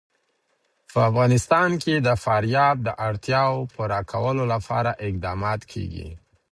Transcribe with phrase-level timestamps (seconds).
[0.91, 6.09] په افغانستان کې د فاریاب د اړتیاوو پوره کولو لپاره اقدامات کېږي.